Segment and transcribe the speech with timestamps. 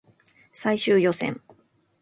[0.51, 1.39] 最終予選